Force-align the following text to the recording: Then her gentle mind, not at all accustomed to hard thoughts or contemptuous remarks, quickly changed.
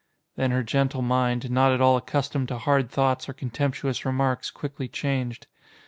Then 0.35 0.49
her 0.49 0.63
gentle 0.63 1.03
mind, 1.03 1.51
not 1.51 1.71
at 1.71 1.79
all 1.79 1.95
accustomed 1.95 2.47
to 2.47 2.57
hard 2.57 2.89
thoughts 2.89 3.29
or 3.29 3.33
contemptuous 3.33 4.03
remarks, 4.03 4.49
quickly 4.49 4.87
changed. 4.87 5.45